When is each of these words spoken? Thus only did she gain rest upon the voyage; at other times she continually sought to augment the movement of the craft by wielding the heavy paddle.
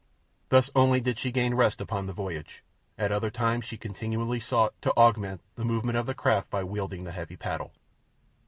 Thus 0.49 0.71
only 0.75 0.99
did 0.99 1.19
she 1.19 1.31
gain 1.31 1.53
rest 1.53 1.79
upon 1.79 2.07
the 2.07 2.11
voyage; 2.11 2.63
at 2.97 3.11
other 3.11 3.29
times 3.29 3.65
she 3.65 3.77
continually 3.77 4.39
sought 4.39 4.73
to 4.81 4.89
augment 4.93 5.41
the 5.53 5.63
movement 5.63 5.99
of 5.99 6.07
the 6.07 6.15
craft 6.15 6.49
by 6.49 6.63
wielding 6.63 7.03
the 7.03 7.11
heavy 7.11 7.35
paddle. 7.35 7.71